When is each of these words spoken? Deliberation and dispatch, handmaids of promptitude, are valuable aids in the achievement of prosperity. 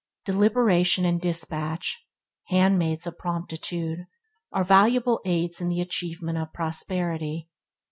Deliberation 0.25 1.05
and 1.05 1.21
dispatch, 1.21 2.07
handmaids 2.47 3.05
of 3.05 3.19
promptitude, 3.19 4.07
are 4.51 4.63
valuable 4.63 5.21
aids 5.25 5.61
in 5.61 5.69
the 5.69 5.79
achievement 5.79 6.39
of 6.39 6.51
prosperity. 6.53 7.49